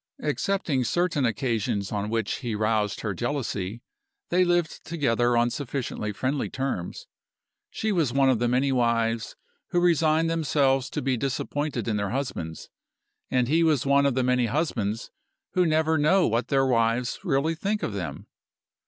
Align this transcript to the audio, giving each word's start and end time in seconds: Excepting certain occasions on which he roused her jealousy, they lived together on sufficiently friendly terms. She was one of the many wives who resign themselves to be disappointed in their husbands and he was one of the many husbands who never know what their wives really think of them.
Excepting 0.23 0.83
certain 0.83 1.25
occasions 1.25 1.91
on 1.91 2.09
which 2.09 2.37
he 2.37 2.55
roused 2.55 3.01
her 3.01 3.13
jealousy, 3.13 3.83
they 4.29 4.43
lived 4.43 4.83
together 4.83 5.37
on 5.37 5.51
sufficiently 5.51 6.11
friendly 6.11 6.49
terms. 6.49 7.05
She 7.69 7.91
was 7.91 8.11
one 8.11 8.27
of 8.27 8.39
the 8.39 8.47
many 8.47 8.71
wives 8.71 9.35
who 9.67 9.79
resign 9.79 10.25
themselves 10.25 10.89
to 10.89 11.03
be 11.03 11.17
disappointed 11.17 11.87
in 11.87 11.97
their 11.97 12.09
husbands 12.09 12.71
and 13.29 13.47
he 13.47 13.61
was 13.61 13.85
one 13.85 14.07
of 14.07 14.15
the 14.15 14.23
many 14.23 14.47
husbands 14.47 15.11
who 15.51 15.67
never 15.67 15.99
know 15.99 16.25
what 16.27 16.47
their 16.47 16.65
wives 16.65 17.19
really 17.23 17.53
think 17.53 17.83
of 17.83 17.93
them. 17.93 18.25